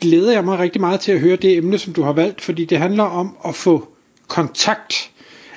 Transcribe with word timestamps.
glæder 0.00 0.32
jeg 0.32 0.44
mig 0.44 0.58
rigtig 0.58 0.80
meget 0.80 1.00
til 1.00 1.12
at 1.12 1.20
høre 1.20 1.36
det 1.36 1.56
emne, 1.56 1.78
som 1.78 1.92
du 1.92 2.02
har 2.02 2.12
valgt, 2.12 2.40
fordi 2.40 2.64
det 2.64 2.78
handler 2.78 3.04
om 3.04 3.36
at 3.46 3.54
få 3.54 3.88
kontakt. 4.28 5.10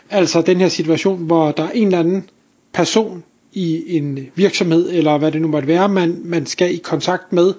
Altså 0.09 0.41
den 0.41 0.57
her 0.57 0.67
situation, 0.67 1.23
hvor 1.25 1.51
der 1.51 1.63
er 1.63 1.71
en 1.71 1.87
eller 1.87 1.99
anden 1.99 2.29
person 2.73 3.23
i 3.53 3.97
en 3.97 4.19
virksomhed, 4.35 4.89
eller 4.91 5.17
hvad 5.17 5.31
det 5.31 5.41
nu 5.41 5.47
måtte 5.47 5.67
være, 5.67 5.89
man, 5.89 6.21
man 6.25 6.45
skal 6.45 6.73
i 6.73 6.77
kontakt 6.77 7.33
med, 7.33 7.53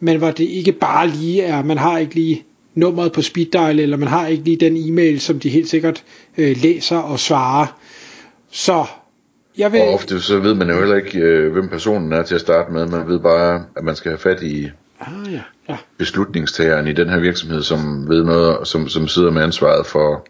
men 0.00 0.18
hvor 0.18 0.30
det 0.30 0.44
ikke 0.44 0.72
bare 0.72 1.08
lige 1.08 1.42
er, 1.42 1.62
man 1.62 1.78
har 1.78 1.98
ikke 1.98 2.14
lige 2.14 2.44
nummeret 2.74 3.12
på 3.12 3.22
speed 3.22 3.46
dial, 3.46 3.80
eller 3.80 3.96
man 3.96 4.08
har 4.08 4.26
ikke 4.26 4.44
lige 4.44 4.56
den 4.56 4.76
e-mail, 4.76 5.20
som 5.20 5.40
de 5.40 5.48
helt 5.48 5.68
sikkert 5.68 6.04
øh, 6.38 6.56
læser 6.62 6.96
og 6.96 7.18
svarer. 7.18 7.78
Så 8.50 8.84
jeg 9.58 9.72
vil... 9.72 9.80
Og 9.80 9.94
ofte 9.94 10.20
så 10.20 10.38
ved 10.38 10.54
man 10.54 10.70
jo 10.70 10.78
heller 10.78 10.96
ikke, 10.96 11.18
øh, 11.18 11.52
hvem 11.52 11.68
personen 11.68 12.12
er 12.12 12.22
til 12.22 12.34
at 12.34 12.40
starte 12.40 12.72
med. 12.72 12.86
Man 12.86 13.08
ved 13.08 13.20
bare, 13.20 13.64
at 13.76 13.84
man 13.84 13.96
skal 13.96 14.10
have 14.10 14.18
fat 14.18 14.42
i 14.42 14.70
Ah, 15.00 15.32
ja. 15.32 15.40
Ja. 15.68 15.76
beslutningstageren 15.98 16.86
i 16.86 16.92
den 16.92 17.08
her 17.08 17.18
virksomhed, 17.18 17.62
som 17.62 18.08
ved 18.08 18.24
noget, 18.24 18.68
som, 18.68 18.88
som 18.88 19.08
sidder 19.08 19.30
med 19.30 19.42
ansvaret 19.42 19.86
for 19.86 20.26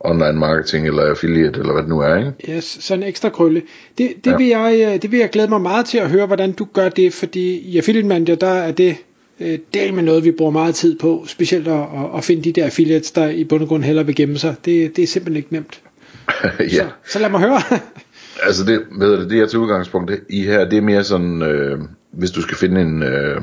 online 0.00 0.32
marketing 0.32 0.86
eller 0.86 1.02
affiliate 1.02 1.60
eller 1.60 1.72
hvad 1.72 1.82
det 1.82 1.88
nu 1.88 2.00
er, 2.00 2.16
ikke? 2.16 2.32
Yes, 2.56 2.78
så 2.80 2.94
en 2.94 3.02
ekstra 3.02 3.28
krølle. 3.28 3.62
Det, 3.98 4.12
det, 4.24 4.30
Ja. 4.30 4.36
vil 4.36 4.46
jeg, 4.46 4.92
øh, 4.94 5.02
det 5.02 5.12
vil 5.12 5.18
jeg 5.20 5.30
glæde 5.30 5.48
mig 5.48 5.60
meget 5.60 5.86
til 5.86 5.98
at 5.98 6.10
høre, 6.10 6.26
hvordan 6.26 6.52
du 6.52 6.66
gør 6.72 6.88
det, 6.88 7.12
fordi 7.14 7.58
i 7.58 7.76
Affiliate 7.78 8.08
Manager, 8.08 8.34
der 8.34 8.48
er 8.48 8.72
det 8.72 8.96
øh, 9.40 9.58
del 9.74 9.94
med 9.94 10.02
noget, 10.02 10.24
vi 10.24 10.30
bruger 10.30 10.52
meget 10.52 10.74
tid 10.74 10.98
på, 10.98 11.24
specielt 11.26 11.68
at, 11.68 11.84
at, 12.16 12.24
finde 12.24 12.42
de 12.44 12.52
der 12.52 12.64
affiliates, 12.64 13.10
der 13.10 13.28
i 13.28 13.44
bund 13.44 13.62
og 13.62 13.68
grund 13.68 13.84
hellere 13.84 14.06
vil 14.06 14.14
gemme 14.14 14.38
sig. 14.38 14.54
Det, 14.64 14.96
det 14.96 15.02
er 15.02 15.06
simpelthen 15.06 15.36
ikke 15.36 15.52
nemt. 15.52 15.80
ja, 16.60 16.66
Så, 16.66 16.84
så 17.12 17.18
lad 17.18 17.30
mig 17.30 17.40
høre. 17.40 17.60
altså 18.42 18.64
det, 18.64 18.82
hedder 19.00 19.18
det, 19.20 19.30
det 19.30 19.38
jeg 19.38 19.48
til 19.48 19.58
udgangspunkt 19.58 20.12
i 20.30 20.42
her, 20.44 20.68
det 20.68 20.76
er 20.76 20.82
mere 20.82 21.04
sådan, 21.04 21.42
øh, 21.42 21.78
hvis 22.12 22.30
du 22.30 22.42
skal 22.42 22.56
finde 22.56 22.80
en, 22.80 23.02
øh, 23.02 23.40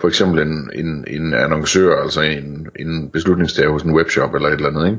for 0.00 0.08
eksempel 0.08 0.42
en, 0.42 0.70
en, 0.74 1.04
en 1.08 1.34
annoncør, 1.34 2.02
altså 2.02 2.20
en, 2.20 2.68
en 2.76 3.10
beslutningstager 3.10 3.70
hos 3.70 3.82
en 3.82 3.94
webshop 3.94 4.34
eller 4.34 4.48
et 4.48 4.54
eller 4.54 4.68
andet, 4.68 4.86
ikke? 4.86 4.98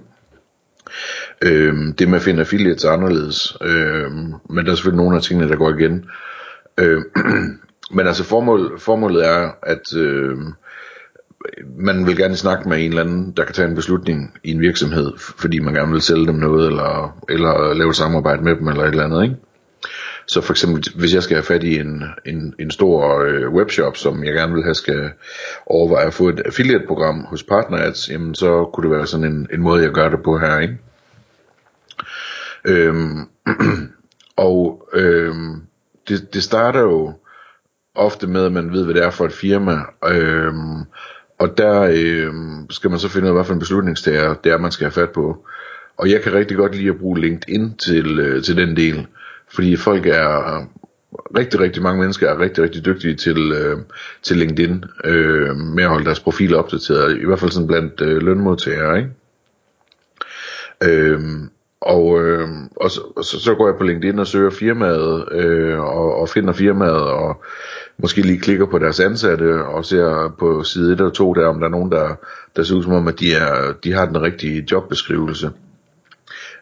Øhm, 1.41 1.93
det 1.93 2.07
med 2.07 2.15
at 2.15 2.21
finde 2.21 2.39
affiliates 2.39 2.83
er 2.83 2.91
anderledes, 2.91 3.57
øhm, 3.61 4.33
men 4.49 4.65
der 4.65 4.71
er 4.71 4.75
selvfølgelig 4.75 5.03
nogle 5.03 5.15
af 5.15 5.21
tingene, 5.21 5.49
der 5.49 5.55
går 5.55 5.69
igen. 5.69 6.05
Øhm, 6.77 7.03
men 7.95 8.07
altså 8.07 8.23
formål, 8.23 8.79
formålet 8.79 9.27
er, 9.27 9.51
at 9.63 9.95
øhm, 9.97 10.53
man 11.77 12.07
vil 12.07 12.17
gerne 12.17 12.35
snakke 12.35 12.69
med 12.69 12.77
en 12.77 12.89
eller 12.89 13.03
anden, 13.03 13.33
der 13.37 13.45
kan 13.45 13.55
tage 13.55 13.67
en 13.67 13.75
beslutning 13.75 14.37
i 14.43 14.51
en 14.51 14.61
virksomhed, 14.61 15.11
fordi 15.17 15.59
man 15.59 15.73
gerne 15.73 15.91
vil 15.91 16.01
sælge 16.01 16.27
dem 16.27 16.35
noget, 16.35 16.67
eller, 16.67 17.19
eller 17.29 17.73
lave 17.73 17.89
et 17.89 17.95
samarbejde 17.95 18.43
med 18.43 18.55
dem, 18.55 18.67
eller 18.67 18.83
et 18.83 18.89
eller 18.89 19.03
andet, 19.03 19.23
ikke? 19.23 19.35
Så 20.27 20.41
for 20.41 20.53
eksempel, 20.53 20.83
hvis 20.95 21.13
jeg 21.13 21.23
skal 21.23 21.35
have 21.35 21.43
fat 21.43 21.63
i 21.63 21.79
en, 21.79 22.03
en, 22.25 22.53
en 22.59 22.71
stor 22.71 23.19
øh, 23.19 23.53
webshop, 23.53 23.97
som 23.97 24.23
jeg 24.23 24.33
gerne 24.33 24.53
vil 24.53 24.63
have, 24.63 24.75
skal 24.75 25.11
overveje 25.65 26.05
at 26.05 26.13
få 26.13 26.29
et 26.29 26.39
affiliate-program 26.45 27.25
hos 27.29 27.43
PartnerAds, 27.43 28.09
jamen 28.09 28.35
så 28.35 28.69
kunne 28.73 28.89
det 28.89 28.97
være 28.97 29.07
sådan 29.07 29.25
en, 29.25 29.47
en 29.53 29.61
måde, 29.61 29.83
jeg 29.83 29.91
gør 29.91 30.09
det 30.09 30.23
på 30.23 30.37
her, 30.37 30.59
ikke? 30.59 30.77
Øhm, 32.65 33.19
og 34.37 34.89
øhm, 34.93 35.61
det, 36.07 36.33
det 36.33 36.43
starter 36.43 36.81
jo 36.81 37.13
ofte 37.95 38.27
med, 38.27 38.45
at 38.45 38.51
man 38.51 38.73
ved, 38.73 38.83
hvad 38.85 38.93
det 38.93 39.03
er 39.03 39.09
for 39.09 39.25
et 39.25 39.33
firma, 39.33 39.79
øhm, 40.07 40.81
og 41.39 41.57
der 41.57 41.81
øhm, 41.93 42.69
skal 42.69 42.89
man 42.89 42.99
så 42.99 43.09
finde 43.09 43.25
ud 43.25 43.29
af, 43.29 43.35
hvad 43.35 43.45
for 43.45 43.53
en 43.53 43.59
beslutningstager 43.59 44.33
det 44.33 44.51
er, 44.51 44.57
man 44.57 44.71
skal 44.71 44.85
have 44.85 44.91
fat 44.91 45.09
på. 45.09 45.45
Og 45.97 46.09
jeg 46.09 46.21
kan 46.21 46.33
rigtig 46.33 46.57
godt 46.57 46.75
lide 46.75 46.89
at 46.89 46.99
bruge 46.99 47.19
LinkedIn 47.19 47.77
til, 47.77 48.19
øh, 48.19 48.43
til 48.43 48.57
den 48.57 48.77
del, 48.77 49.07
fordi 49.53 49.75
folk 49.75 50.05
er, 50.05 50.65
rigtig, 51.37 51.59
rigtig 51.59 51.83
mange 51.83 51.99
mennesker 51.99 52.29
er 52.29 52.39
rigtig, 52.39 52.63
rigtig 52.63 52.85
dygtige 52.85 53.15
til, 53.15 53.51
øh, 53.51 53.77
til 54.23 54.37
LinkedIn, 54.37 54.83
øh, 55.03 55.55
med 55.55 55.83
at 55.83 55.89
holde 55.89 56.05
deres 56.05 56.19
profiler 56.19 56.57
opdateret, 56.57 57.17
i 57.21 57.25
hvert 57.25 57.39
fald 57.39 57.51
sådan 57.51 57.67
blandt 57.67 58.01
øh, 58.01 58.21
lønmodtagere, 58.21 58.97
ikke? 58.97 59.09
Øh, 60.83 61.21
og, 61.81 62.21
øh, 62.21 62.47
og, 62.75 62.91
så, 62.91 63.01
og 63.15 63.23
så, 63.25 63.39
så 63.39 63.55
går 63.55 63.67
jeg 63.67 63.77
på 63.77 63.83
LinkedIn 63.83 64.19
og 64.19 64.27
søger 64.27 64.49
firmaet, 64.49 65.27
øh, 65.31 65.79
og, 65.79 66.15
og 66.15 66.29
finder 66.29 66.53
firmaet, 66.53 67.01
og 67.01 67.43
måske 67.97 68.21
lige 68.21 68.39
klikker 68.39 68.65
på 68.65 68.79
deres 68.79 68.99
ansatte, 68.99 69.65
og 69.65 69.85
ser 69.85 70.35
på 70.39 70.63
side 70.63 70.93
1 70.93 71.01
og 71.01 71.13
2 71.13 71.33
der, 71.33 71.47
om 71.47 71.59
der 71.59 71.67
er 71.67 71.71
nogen, 71.71 71.91
der, 71.91 72.15
der 72.55 72.63
ser 72.63 72.75
ud 72.75 72.83
som 72.83 72.93
om, 72.93 73.07
at 73.07 73.19
de, 73.19 73.33
er, 73.33 73.73
de 73.83 73.93
har 73.93 74.05
den 74.05 74.21
rigtige 74.21 74.67
jobbeskrivelse. 74.71 75.51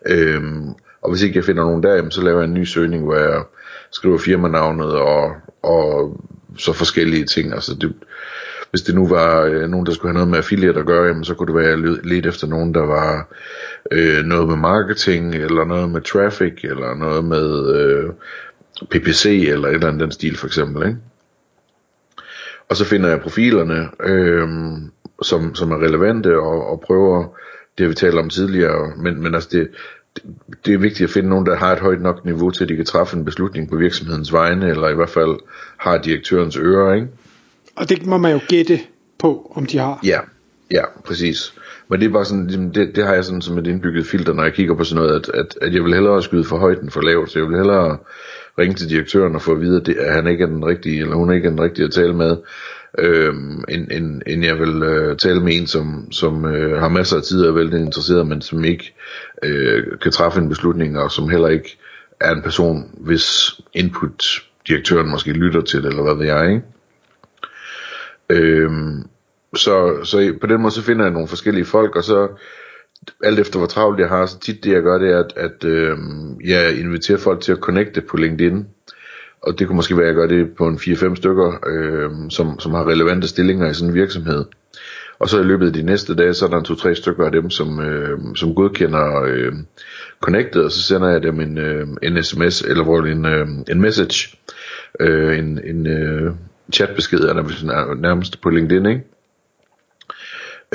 Øh, 0.07 0.43
og 1.01 1.09
hvis 1.09 1.21
ikke 1.21 1.37
jeg 1.37 1.45
finder 1.45 1.63
nogen 1.63 1.83
der, 1.83 2.09
så 2.09 2.21
laver 2.21 2.39
jeg 2.39 2.47
en 2.47 2.53
ny 2.53 2.63
søgning, 2.63 3.03
hvor 3.03 3.15
jeg 3.15 3.43
skriver 3.91 4.17
firmanavnet 4.17 4.91
og, 4.91 5.35
og 5.63 6.17
så 6.57 6.73
forskellige 6.73 7.25
ting. 7.25 7.53
Altså 7.53 7.75
det, 7.75 7.93
hvis 8.69 8.81
det 8.81 8.95
nu 8.95 9.07
var 9.07 9.41
øh, 9.41 9.69
nogen, 9.69 9.85
der 9.85 9.93
skulle 9.93 10.09
have 10.09 10.13
noget 10.13 10.29
med 10.29 10.37
affiliate 10.37 10.79
at 10.79 10.85
gøre, 10.85 11.07
jamen, 11.07 11.23
så 11.23 11.33
kunne 11.33 11.47
det 11.47 11.55
være, 11.55 11.71
at 11.71 11.79
jeg 11.81 11.97
ledte 12.03 12.29
efter 12.29 12.47
nogen, 12.47 12.73
der 12.73 12.85
var 12.85 13.27
øh, 13.91 14.23
noget 14.23 14.47
med 14.47 14.55
marketing, 14.55 15.35
eller 15.35 15.65
noget 15.65 15.89
med 15.89 16.01
traffic, 16.01 16.53
eller 16.63 16.95
noget 16.95 17.25
med 17.25 17.75
øh, 17.75 18.09
PPC, 18.89 19.25
eller 19.25 19.67
et 19.67 19.73
eller 19.73 19.87
andet 19.87 20.01
den 20.01 20.11
stil 20.11 20.37
for 20.37 20.47
eksempel. 20.47 20.87
Ikke? 20.87 20.99
Og 22.69 22.75
så 22.75 22.85
finder 22.85 23.09
jeg 23.09 23.21
profilerne, 23.21 23.89
øh, 24.03 24.47
som, 25.21 25.55
som 25.55 25.71
er 25.71 25.77
relevante, 25.77 26.39
og, 26.39 26.67
og 26.67 26.81
prøver 26.81 27.37
det, 27.77 27.89
vi 27.89 27.93
talte 27.93 28.19
om 28.19 28.29
tidligere. 28.29 28.93
Men, 28.97 29.23
men 29.23 29.35
altså 29.35 29.49
det, 29.51 29.69
det, 30.65 30.73
er 30.73 30.77
vigtigt 30.77 31.01
at 31.01 31.09
finde 31.09 31.29
nogen, 31.29 31.45
der 31.45 31.55
har 31.55 31.73
et 31.73 31.79
højt 31.79 32.01
nok 32.01 32.25
niveau 32.25 32.49
til, 32.49 32.63
at 32.63 32.69
de 32.69 32.75
kan 32.75 32.85
træffe 32.85 33.17
en 33.17 33.25
beslutning 33.25 33.69
på 33.69 33.75
virksomhedens 33.75 34.33
vegne, 34.33 34.69
eller 34.69 34.89
i 34.89 34.95
hvert 34.95 35.09
fald 35.09 35.39
har 35.77 35.97
direktørens 35.97 36.57
ører, 36.57 36.93
ikke? 36.93 37.07
og 37.75 37.89
det 37.89 38.05
må 38.05 38.17
man 38.17 38.31
jo 38.31 38.39
gætte 38.47 38.79
på, 39.19 39.51
om 39.55 39.65
de 39.65 39.77
har. 39.77 39.99
Ja, 40.03 40.19
ja, 40.71 40.83
præcis. 41.05 41.53
Men 41.87 41.99
det 41.99 42.07
er 42.07 42.11
bare 42.11 42.25
sådan, 42.25 42.47
ligesom, 42.47 42.71
det, 42.71 42.95
det 42.95 43.05
har 43.05 43.13
jeg 43.13 43.25
sådan 43.25 43.41
som 43.41 43.57
et 43.57 43.67
indbygget 43.67 44.05
filter, 44.05 44.33
når 44.33 44.43
jeg 44.43 44.53
kigger 44.53 44.75
på 44.75 44.83
sådan 44.83 45.03
noget, 45.03 45.15
at, 45.19 45.35
at, 45.35 45.57
at 45.61 45.73
jeg 45.73 45.83
vil 45.83 45.93
hellere 45.93 46.23
skyde 46.23 46.43
for 46.43 46.57
højt 46.57 46.79
end 46.79 46.89
for 46.89 47.01
lavt, 47.01 47.31
så 47.31 47.39
jeg 47.39 47.47
vil 47.47 47.57
hellere 47.57 47.97
ringe 48.59 48.75
til 48.75 48.89
direktøren 48.89 49.35
og 49.35 49.41
få 49.41 49.51
at 49.51 49.61
vide, 49.61 49.79
at, 49.79 49.85
det, 49.85 49.95
at 49.95 50.13
han 50.13 50.27
ikke 50.27 50.43
er 50.43 50.47
den 50.47 50.65
rigtige, 50.65 51.01
eller 51.01 51.15
hun 51.15 51.33
ikke 51.33 51.45
er 51.45 51.49
den 51.49 51.61
rigtige 51.61 51.85
at 51.85 51.91
tale 51.91 52.13
med, 52.13 52.37
øhm, 52.97 53.63
end, 53.69 53.91
end, 53.91 54.21
end 54.27 54.43
jeg 54.45 54.59
vil 54.59 54.83
øh, 54.83 55.17
tale 55.17 55.43
med 55.43 55.55
en, 55.55 55.67
som, 55.67 56.11
som 56.11 56.45
øh, 56.45 56.79
har 56.79 56.89
masser 56.89 57.17
af 57.17 57.23
tid 57.23 57.43
og 57.43 57.49
er 57.49 57.53
vældig 57.53 57.79
interesseret, 57.79 58.27
men 58.27 58.41
som 58.41 58.63
ikke 58.63 58.93
øh, 59.43 59.83
kan 60.01 60.11
træffe 60.11 60.39
en 60.39 60.49
beslutning, 60.49 60.99
og 60.99 61.11
som 61.11 61.29
heller 61.29 61.47
ikke 61.47 61.77
er 62.19 62.31
en 62.31 62.41
person, 62.41 62.91
hvis 62.97 63.51
input 63.73 64.23
direktøren 64.67 65.09
måske 65.09 65.31
lytter 65.31 65.61
til, 65.61 65.85
eller 65.85 66.03
hvad 66.03 66.15
ved 66.15 66.25
jeg, 66.25 66.49
ikke? 66.49 66.63
Øh, 68.29 68.71
så, 69.55 70.03
så 70.03 70.33
på 70.41 70.47
den 70.47 70.61
måde 70.61 70.73
så 70.73 70.81
finder 70.81 71.05
jeg 71.05 71.13
nogle 71.13 71.27
forskellige 71.27 71.65
folk, 71.65 71.95
og 71.95 72.03
så 72.03 72.27
alt 73.23 73.39
efter 73.39 73.59
hvor 73.59 73.67
travlt 73.67 73.99
jeg 73.99 74.09
har, 74.09 74.25
så 74.25 74.39
tit 74.39 74.63
det 74.63 74.71
jeg 74.71 74.81
gør, 74.81 74.97
det 74.97 75.11
er, 75.11 75.19
at, 75.19 75.33
at 75.35 75.63
øh, 75.63 75.97
jeg 76.45 76.79
inviterer 76.79 77.17
folk 77.17 77.41
til 77.41 77.51
at 77.51 77.57
connecte 77.57 78.01
på 78.01 78.17
LinkedIn. 78.17 78.67
Og 79.41 79.59
det 79.59 79.67
kunne 79.67 79.75
måske 79.75 79.97
være, 79.97 80.05
at 80.05 80.07
jeg 80.07 80.15
gør 80.15 80.27
det 80.27 80.55
på 80.57 80.67
en 80.67 80.75
4-5 80.75 81.15
stykker, 81.15 81.59
øh, 81.67 82.09
som, 82.29 82.59
som 82.59 82.73
har 82.73 82.87
relevante 82.87 83.27
stillinger 83.27 83.69
i 83.69 83.73
sådan 83.73 83.89
en 83.89 83.95
virksomhed. 83.95 84.45
Og 85.19 85.29
så 85.29 85.39
i 85.39 85.43
løbet 85.43 85.67
af 85.67 85.73
de 85.73 85.83
næste 85.83 86.15
dage, 86.15 86.33
så 86.33 86.45
er 86.45 86.49
der 86.49 86.57
en 86.57 86.63
to-tre 86.63 86.95
stykker 86.95 87.25
af 87.25 87.31
dem, 87.31 87.49
som, 87.49 87.79
øh, 87.79 88.19
som 88.35 88.55
godkender 88.55 89.21
øh, 89.21 89.53
Connected, 90.21 90.61
og 90.61 90.71
så 90.71 90.81
sender 90.81 91.09
jeg 91.09 91.23
dem 91.23 91.39
en, 91.39 91.57
øh, 91.57 91.87
en 92.03 92.23
sms, 92.23 92.61
eller 92.61 92.83
hvor 92.83 93.01
en, 93.01 93.25
øh, 93.25 93.47
en 93.71 93.81
message, 93.81 94.37
øh, 94.99 95.39
en, 95.39 95.59
en 95.63 95.87
øh, 95.87 96.31
chatbesked, 96.73 97.19
er 97.19 97.95
nærmest 97.95 98.41
på 98.41 98.49
LinkedIn, 98.49 98.85
ikke? 98.85 99.03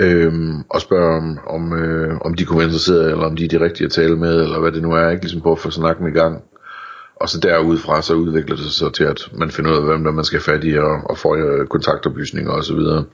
Øhm, 0.01 0.63
og 0.71 0.81
spørger 0.81 1.17
om, 1.17 1.39
om, 1.47 1.73
øh, 1.73 2.19
om 2.21 2.35
de 2.35 2.45
kunne 2.45 2.59
være 2.59 2.67
interesserede, 2.67 3.11
eller 3.11 3.25
om 3.25 3.37
de 3.37 3.45
er 3.45 3.49
de 3.49 3.61
rigtige 3.61 3.85
at 3.85 3.93
tale 3.93 4.17
med, 4.17 4.43
eller 4.43 4.61
hvad 4.61 4.73
det 4.73 4.83
nu 4.83 4.93
er, 4.93 5.11
ikke? 5.11 5.23
Ligesom 5.23 5.41
på 5.41 5.53
at 5.53 5.59
få 5.59 5.71
snakken 5.71 6.09
i 6.09 6.11
gang. 6.11 6.43
Og 7.17 7.29
så 7.29 7.41
derudfra, 7.41 8.03
så 8.03 8.15
udvikler 8.15 8.57
det 8.57 8.65
sig 8.65 8.73
så 8.73 8.91
til, 8.91 9.05
at 9.05 9.29
man 9.33 9.51
finder 9.51 9.71
ud 9.71 9.77
af, 9.77 9.85
hvem 9.85 10.05
der 10.05 10.11
man 10.11 10.25
skal 10.25 10.41
fat 10.41 10.65
i, 10.65 10.79
og, 10.79 11.01
og 11.05 11.19
får 11.19 11.37
øh, 11.37 11.67
kontaktoplysninger 11.67 12.53
og 12.53 12.65
så 12.65 12.75
videre. 12.75 13.05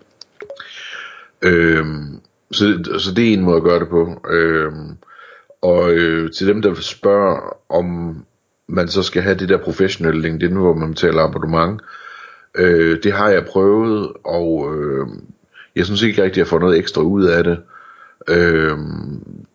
Øhm, 1.43 2.21
så, 2.53 2.99
så 2.99 3.15
det 3.15 3.29
er 3.29 3.33
en 3.33 3.43
måde 3.43 3.57
at 3.57 3.63
gøre 3.63 3.81
det 3.81 3.89
på. 3.89 4.21
Øhm, 4.31 4.97
og 5.63 5.93
øh, 5.93 6.33
til 6.33 6.47
dem, 6.47 6.63
der 6.63 6.75
spørger, 6.75 7.57
om 7.69 8.17
man 8.69 8.89
så 8.89 9.03
skal 9.03 9.23
have 9.23 9.39
det 9.39 9.49
der 9.49 9.59
professionelle 9.59 10.23
LinkedIn, 10.23 10.57
hvor 10.57 10.75
man 10.75 10.89
betaler 10.89 11.23
abonnement, 11.23 11.81
øh, 12.55 12.99
det 13.03 13.13
har 13.13 13.29
jeg 13.29 13.45
prøvet, 13.45 14.13
og 14.25 14.77
øh, 14.77 15.07
jeg 15.77 15.85
synes 15.85 16.03
ikke 16.03 16.23
rigtig, 16.23 16.41
at 16.41 16.45
jeg 16.45 16.47
får 16.47 16.59
noget 16.59 16.79
ekstra 16.79 17.03
ud 17.03 17.25
af 17.25 17.45
det. 17.45 17.59
Øh, 18.29 18.79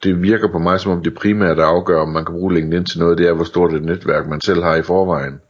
det 0.04 0.22
virker 0.22 0.52
på 0.52 0.60
mig 0.60 0.80
som 0.80 0.92
om 0.92 1.04
det 1.04 1.16
primære, 1.16 1.56
der 1.56 1.66
afgør, 1.66 2.02
om 2.02 2.10
man 2.10 2.26
kan 2.26 2.36
bruge 2.36 2.54
LinkedIn 2.54 2.86
til 2.86 3.00
noget, 3.00 3.18
det 3.18 3.28
er, 3.28 3.34
hvor 3.34 3.44
stort 3.44 3.74
et 3.74 3.84
netværk 3.84 4.28
man 4.28 4.42
selv 4.42 4.64
har 4.64 4.76
i 4.76 4.82
forvejen. 4.82 5.42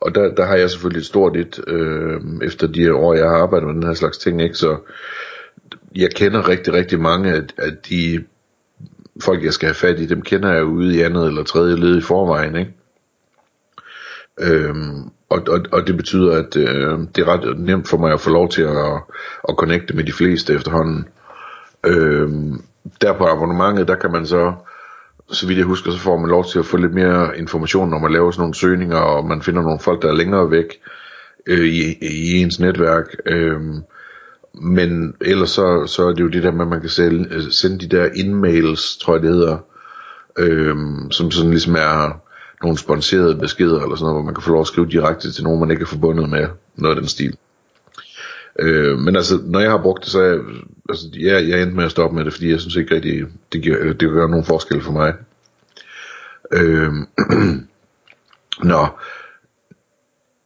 Og 0.00 0.14
der, 0.14 0.34
der 0.34 0.46
har 0.46 0.56
jeg 0.56 0.70
selvfølgelig 0.70 1.00
et 1.00 1.06
stort 1.06 1.36
et, 1.36 1.60
øh, 1.66 2.20
efter 2.42 2.66
de 2.66 2.94
år, 2.94 3.14
jeg 3.14 3.28
har 3.28 3.36
arbejdet 3.36 3.66
med 3.66 3.74
den 3.74 3.86
her 3.86 3.94
slags 3.94 4.18
ting, 4.18 4.42
ikke? 4.42 4.54
så 4.54 4.76
jeg 5.96 6.10
kender 6.10 6.48
rigtig, 6.48 6.72
rigtig 6.72 7.00
mange 7.00 7.32
af, 7.32 7.42
af 7.58 7.76
de 7.88 8.24
folk, 9.22 9.44
jeg 9.44 9.52
skal 9.52 9.66
have 9.66 9.74
fat 9.74 10.00
i, 10.00 10.06
dem 10.06 10.22
kender 10.22 10.52
jeg 10.52 10.64
ude 10.64 10.96
i 10.96 11.02
andet 11.02 11.26
eller 11.26 11.42
tredje 11.42 11.76
led 11.76 11.98
i 11.98 12.02
forvejen, 12.02 12.56
ikke? 12.56 12.72
Øhm, 14.40 15.10
og, 15.28 15.42
og, 15.48 15.60
og 15.72 15.86
det 15.86 15.96
betyder, 15.96 16.36
at 16.36 16.56
øh, 16.56 16.98
det 17.16 17.18
er 17.18 17.28
ret 17.28 17.58
nemt 17.58 17.88
for 17.88 17.96
mig 17.96 18.12
at 18.12 18.20
få 18.20 18.30
lov 18.30 18.48
til 18.48 18.62
at, 18.62 19.02
at 19.48 19.54
connecte 19.58 19.96
med 19.96 20.04
de 20.04 20.12
fleste 20.12 20.54
efterhånden. 20.54 21.08
Øhm, 21.86 22.62
der 23.00 23.18
på 23.18 23.26
abonnementet, 23.26 23.88
der 23.88 23.94
kan 23.94 24.12
man 24.12 24.26
så, 24.26 24.52
så 25.30 25.46
vidt 25.46 25.58
jeg 25.58 25.66
husker, 25.66 25.90
så 25.90 25.98
får 25.98 26.16
man 26.16 26.30
lov 26.30 26.44
til 26.44 26.58
at 26.58 26.66
få 26.66 26.76
lidt 26.76 26.94
mere 26.94 27.38
information, 27.38 27.90
når 27.90 27.98
man 27.98 28.12
laver 28.12 28.30
sådan 28.30 28.40
nogle 28.42 28.54
søgninger, 28.54 28.96
og 28.98 29.26
man 29.26 29.42
finder 29.42 29.62
nogle 29.62 29.80
folk, 29.80 30.02
der 30.02 30.08
er 30.08 30.14
længere 30.14 30.50
væk 30.50 30.80
øh, 31.46 31.64
i, 31.64 31.98
i 32.02 32.42
ens 32.42 32.60
netværk. 32.60 33.04
Øh, 33.26 33.60
men 34.54 35.14
ellers 35.20 35.50
så, 35.50 35.86
så 35.86 36.08
er 36.08 36.12
det 36.12 36.20
jo 36.20 36.28
det 36.28 36.42
der 36.42 36.52
med, 36.52 36.60
at 36.60 36.68
man 36.68 36.80
kan 36.80 36.90
sende, 36.90 37.34
øh, 37.34 37.42
sende 37.50 37.78
de 37.78 37.96
der 37.96 38.06
in-mails, 38.06 38.98
tror 39.00 39.14
jeg 39.14 39.22
det 39.22 39.30
hedder, 39.30 39.58
øh, 40.38 40.76
som 41.10 41.30
sådan 41.30 41.50
ligesom 41.50 41.74
er 41.74 42.20
nogle 42.62 42.78
sponserede 42.78 43.36
beskeder 43.36 43.82
eller 43.82 43.96
sådan 43.96 44.04
noget, 44.04 44.16
hvor 44.16 44.24
man 44.24 44.34
kan 44.34 44.42
få 44.42 44.50
lov 44.50 44.60
at 44.60 44.66
skrive 44.66 44.88
direkte 44.88 45.32
til 45.32 45.44
nogen, 45.44 45.60
man 45.60 45.70
ikke 45.70 45.82
er 45.82 45.86
forbundet 45.86 46.28
med, 46.28 46.46
noget 46.76 46.96
af 46.96 47.00
den 47.00 47.08
stil. 47.08 47.36
Øh, 48.58 48.98
men 48.98 49.16
altså, 49.16 49.40
når 49.44 49.60
jeg 49.60 49.70
har 49.70 49.82
brugt 49.82 50.04
det, 50.04 50.12
så 50.12 50.20
er 50.20 50.26
jeg, 50.26 50.40
altså, 50.88 51.06
jeg, 51.20 51.48
jeg 51.48 51.62
endte 51.62 51.76
med 51.76 51.84
at 51.84 51.90
stoppe 51.90 52.16
med 52.16 52.24
det, 52.24 52.32
fordi 52.32 52.50
jeg 52.50 52.60
synes 52.60 52.76
ikke 52.76 52.94
rigtig, 52.94 53.26
det, 53.52 53.62
giver, 53.62 53.76
øh, 53.80 53.94
det 54.00 54.10
gør 54.10 54.26
nogen 54.26 54.44
forskel 54.44 54.80
for 54.80 54.92
mig. 54.92 55.14
Øh, 56.52 56.92
Nå, 58.72 58.86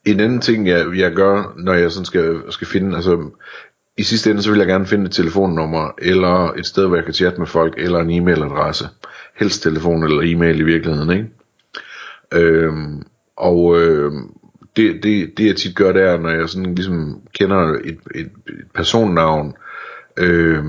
en 0.05 0.21
anden 0.21 0.41
ting, 0.41 0.69
jeg, 0.69 0.97
jeg 0.97 1.13
gør, 1.13 1.55
når 1.57 1.73
jeg 1.73 1.93
sådan 1.93 2.05
skal, 2.05 2.43
skal 2.51 2.67
finde, 2.67 2.97
altså 2.97 3.31
i 3.97 4.03
sidste 4.03 4.31
ende, 4.31 4.43
så 4.43 4.51
vil 4.51 4.59
jeg 4.59 4.67
gerne 4.67 4.87
finde 4.87 5.05
et 5.05 5.13
telefonnummer, 5.13 5.91
eller 5.99 6.53
et 6.53 6.67
sted, 6.67 6.87
hvor 6.87 6.97
jeg 6.97 7.05
kan 7.05 7.15
chatte 7.15 7.39
med 7.39 7.47
folk, 7.47 7.75
eller 7.79 7.99
en 7.99 8.11
e-mailadresse. 8.11 8.89
Helst 9.37 9.63
telefon 9.63 10.05
eller 10.05 10.23
e-mail 10.25 10.61
i 10.61 10.65
virkeligheden, 10.65 11.11
ikke? 11.11 11.29
Øhm, 12.35 13.03
og 13.37 13.81
øh, 13.81 14.13
det, 14.77 15.03
det, 15.03 15.39
det 15.39 15.47
jeg 15.47 15.57
tit 15.57 15.77
gør, 15.77 15.93
det 15.93 16.03
er, 16.03 16.19
når 16.19 16.31
jeg 16.31 16.49
sådan 16.49 16.75
ligesom 16.75 17.21
kender 17.39 17.59
et, 17.85 17.99
et, 18.15 18.31
et 18.49 18.67
personnavn, 18.75 19.55
øh, 20.17 20.65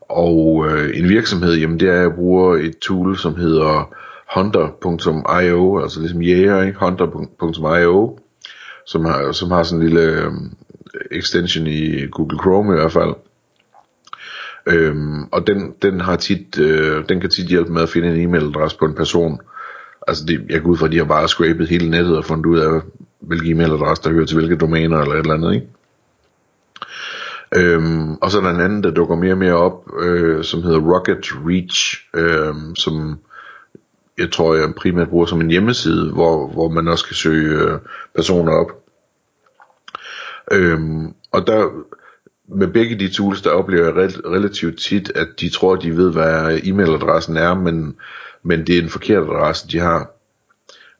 og 0.00 0.66
øh, 0.70 0.98
en 0.98 1.08
virksomhed, 1.08 1.54
jamen 1.54 1.80
det 1.80 1.88
er, 1.88 1.94
at 1.94 2.00
jeg 2.00 2.14
bruger 2.14 2.56
et 2.56 2.78
tool, 2.78 3.16
som 3.16 3.36
hedder 3.36 3.94
hunter.io, 4.34 5.82
altså 5.82 6.00
ligesom 6.00 6.22
jæger, 6.22 6.62
ikke? 6.62 6.78
hunter.io, 6.80 8.18
som 8.86 9.04
har, 9.04 9.32
som 9.32 9.50
har 9.50 9.62
sådan 9.62 9.82
en 9.82 9.88
lille 9.88 10.02
øh, 10.02 10.32
extension 11.10 11.66
i 11.66 12.06
Google 12.06 12.38
Chrome 12.38 12.72
i 12.72 12.76
hvert 12.76 12.92
fald. 12.92 13.14
Øhm, 14.66 15.24
og 15.32 15.46
den, 15.46 15.74
den, 15.82 16.00
har 16.00 16.16
tit, 16.16 16.58
øh, 16.58 17.04
den 17.08 17.20
kan 17.20 17.30
tit 17.30 17.46
hjælpe 17.46 17.72
med 17.72 17.82
at 17.82 17.88
finde 17.88 18.08
en 18.08 18.28
e-mailadresse 18.28 18.78
på 18.78 18.84
en 18.84 18.94
person. 18.94 19.40
Altså 20.08 20.24
det, 20.24 20.46
jeg 20.48 20.62
går 20.62 20.70
ud 20.70 20.76
fra, 20.76 20.86
at 20.86 20.92
de 20.92 20.96
har 20.98 21.04
bare 21.04 21.28
scrapet 21.28 21.68
hele 21.68 21.90
nettet 21.90 22.16
og 22.16 22.24
fundet 22.24 22.46
ud 22.46 22.58
af, 22.58 22.80
hvilke 23.20 23.50
e-mailadresse 23.50 24.04
der 24.04 24.10
hører 24.10 24.26
til 24.26 24.36
hvilke 24.36 24.56
domæner 24.56 24.98
eller 25.00 25.14
et 25.14 25.18
eller 25.18 25.34
andet, 25.34 25.54
ikke? 25.54 25.66
Øhm, 27.56 28.14
og 28.14 28.30
så 28.30 28.38
er 28.38 28.42
der 28.42 28.50
en 28.50 28.60
anden, 28.60 28.82
der 28.82 28.90
dukker 28.90 29.16
mere 29.16 29.32
og 29.32 29.38
mere 29.38 29.54
op, 29.54 29.90
øh, 30.00 30.44
som 30.44 30.62
hedder 30.62 30.80
Rocket 30.80 31.32
Reach, 31.46 32.06
øh, 32.14 32.54
som 32.78 33.18
jeg 34.18 34.32
tror, 34.32 34.54
jeg 34.54 34.74
primært 34.74 35.08
bruger 35.08 35.26
som 35.26 35.40
en 35.40 35.50
hjemmeside, 35.50 36.12
hvor, 36.12 36.46
hvor 36.46 36.68
man 36.68 36.88
også 36.88 37.06
kan 37.06 37.14
søge 37.14 37.62
øh, 37.62 37.78
personer 38.14 38.52
op. 38.52 38.84
Øhm, 40.52 41.14
og 41.32 41.46
der, 41.46 41.68
med 42.48 42.68
begge 42.68 42.98
de 42.98 43.08
tools, 43.08 43.42
der 43.42 43.50
oplever 43.50 43.84
jeg 43.84 43.94
relativt 44.24 44.78
tit, 44.78 45.12
at 45.14 45.28
de 45.40 45.48
tror, 45.48 45.76
de 45.76 45.96
ved, 45.96 46.12
hvad 46.12 46.58
e-mailadressen 46.64 47.36
er, 47.36 47.54
men, 47.54 47.96
men 48.42 48.66
det 48.66 48.78
er 48.78 48.82
en 48.82 48.88
forkert 48.88 49.22
adresse, 49.22 49.68
de 49.68 49.78
har. 49.78 50.10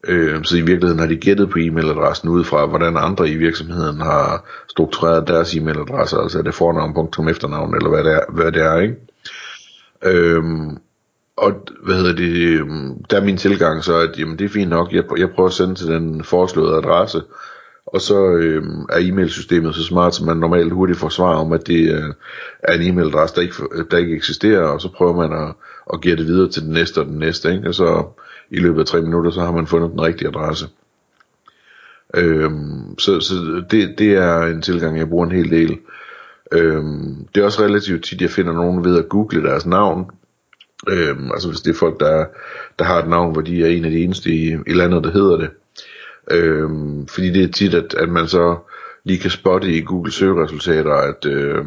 Øh, 0.06 0.44
så 0.44 0.56
i 0.56 0.60
virkeligheden 0.60 0.98
har 0.98 1.06
de 1.06 1.16
gættet 1.16 1.50
på 1.50 1.58
e-mailadressen 1.58 2.28
ud 2.28 2.44
fra, 2.44 2.66
hvordan 2.66 2.96
andre 2.96 3.28
i 3.28 3.36
virksomheden 3.36 4.00
har 4.00 4.44
struktureret 4.68 5.28
deres 5.28 5.54
e-mailadresse, 5.54 6.22
altså 6.22 6.38
er 6.38 6.42
det 6.42 6.54
fornavn, 6.54 6.94
punktum, 6.94 7.28
efternavn, 7.28 7.74
eller 7.74 7.88
hvad 7.88 8.04
det 8.04 8.12
er, 8.12 8.20
hvad 8.32 8.52
det 8.52 8.62
er 8.62 8.80
ikke? 8.80 8.96
Øhm, 10.04 10.78
og 11.36 11.52
hvad 11.84 11.96
hedder 11.96 12.14
det, 12.14 12.60
øhm, 12.60 13.04
der 13.10 13.16
er 13.16 13.24
min 13.24 13.36
tilgang 13.36 13.84
så, 13.84 13.98
at 13.98 14.18
jamen, 14.18 14.38
det 14.38 14.44
er 14.44 14.48
fint 14.48 14.70
nok, 14.70 14.92
jeg, 14.92 15.04
jeg 15.18 15.30
prøver 15.30 15.48
at 15.48 15.54
sende 15.54 15.74
til 15.74 15.86
den 15.86 16.24
foreslåede 16.24 16.76
adresse, 16.76 17.22
og 17.86 18.00
så 18.00 18.26
øh, 18.26 18.62
er 18.90 18.98
e-mailsystemet 18.98 19.74
så 19.74 19.84
smart, 19.84 20.14
som 20.14 20.26
man 20.26 20.36
normalt 20.36 20.72
hurtigt 20.72 20.98
får 20.98 21.08
svar 21.08 21.34
om, 21.34 21.52
at 21.52 21.66
det 21.66 21.92
øh, 21.94 22.14
er 22.62 22.72
en 22.72 22.82
e-mailadresse, 22.82 23.34
der 23.34 23.42
ikke, 23.42 23.54
der 23.90 23.98
ikke 23.98 24.16
eksisterer, 24.16 24.62
og 24.62 24.80
så 24.80 24.88
prøver 24.96 25.28
man 25.28 25.48
at, 25.48 25.54
at 25.92 26.00
give 26.00 26.16
det 26.16 26.26
videre 26.26 26.50
til 26.50 26.62
den 26.62 26.72
næste 26.72 26.98
og 26.98 27.06
den 27.06 27.18
næste, 27.18 27.52
ikke? 27.54 27.68
og 27.68 27.74
så 27.74 28.04
i 28.50 28.58
løbet 28.58 28.80
af 28.80 28.86
tre 28.86 29.02
minutter, 29.02 29.30
så 29.30 29.40
har 29.40 29.52
man 29.52 29.66
fundet 29.66 29.90
den 29.90 30.00
rigtige 30.00 30.28
adresse. 30.28 30.66
Øhm, 32.14 32.98
så 32.98 33.20
så 33.20 33.34
det, 33.70 33.94
det 33.98 34.12
er 34.12 34.42
en 34.42 34.62
tilgang, 34.62 34.98
jeg 34.98 35.08
bruger 35.08 35.26
en 35.26 35.36
hel 35.36 35.50
del. 35.50 35.78
Øhm, 36.52 37.26
det 37.34 37.40
er 37.40 37.44
også 37.44 37.62
relativt 37.62 38.04
tit, 38.04 38.20
jeg 38.20 38.30
finder 38.30 38.52
nogen 38.52 38.84
ved 38.84 38.98
at 38.98 39.08
google 39.08 39.42
deres 39.42 39.66
navn. 39.66 40.10
Øhm, 40.88 41.30
altså 41.32 41.48
hvis 41.48 41.60
det 41.60 41.70
er 41.70 41.78
folk, 41.78 42.00
der, 42.00 42.24
der 42.78 42.84
har 42.84 43.02
et 43.02 43.08
navn, 43.08 43.32
hvor 43.32 43.42
de 43.42 43.62
er 43.62 43.66
en 43.66 43.84
af 43.84 43.90
de 43.90 44.04
eneste 44.04 44.30
i, 44.30 44.56
i 44.66 44.72
landet, 44.72 45.04
der 45.04 45.10
hedder 45.10 45.36
det. 45.36 45.50
Øhm, 46.30 47.06
fordi 47.06 47.30
det 47.30 47.44
er 47.44 47.52
tit, 47.52 47.74
at, 47.74 47.94
at 47.94 48.08
man 48.08 48.28
så 48.28 48.56
lige 49.04 49.18
kan 49.18 49.30
spotte 49.30 49.72
i 49.72 49.80
Google 49.80 50.12
søgeresultater, 50.12 50.94
at, 50.94 51.26
øh, 51.26 51.64